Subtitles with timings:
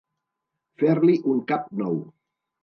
[0.83, 2.01] Fer-li un cap nou.